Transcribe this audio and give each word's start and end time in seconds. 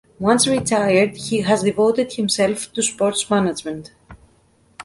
Once 0.17 0.47
retired, 0.47 1.15
he 1.15 1.41
has 1.41 1.61
devoted 1.61 2.13
himself 2.13 2.73
to 2.73 2.81
sports 2.81 3.29
management. 3.29 3.91